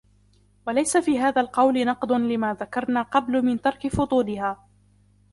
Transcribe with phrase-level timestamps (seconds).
[0.67, 4.67] وَلَيْسَ فِي هَذَا الْقَوْلِ نَقْضٌ لِمَا ذَكَرْنَا قَبْلُ مِنْ تَرْكِ فُضُولِهَا